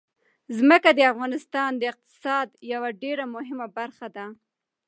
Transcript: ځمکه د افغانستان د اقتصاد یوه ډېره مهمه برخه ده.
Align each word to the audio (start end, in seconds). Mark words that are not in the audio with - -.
ځمکه 0.57 0.89
د 0.93 0.99
افغانستان 1.11 1.69
د 1.77 1.81
اقتصاد 1.91 2.47
یوه 2.73 2.89
ډېره 3.03 3.25
مهمه 3.35 3.67
برخه 3.77 4.07
ده. 4.15 4.25